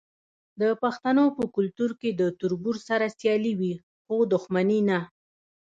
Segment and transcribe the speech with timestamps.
[0.61, 3.73] د پښتنو په کلتور کې د تربور سره سیالي وي
[4.03, 4.99] خو دښمني نه.